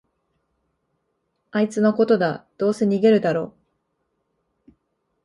[1.51, 3.53] あいつのことだ、どうせ逃げるだろ